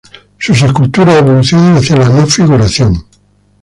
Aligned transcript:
Sus 0.39 0.59
esculturas 0.63 1.17
evolucionan 1.19 1.75
hacia 1.75 1.95
la 1.97 2.09
no 2.09 2.25
figuración. 2.25 3.05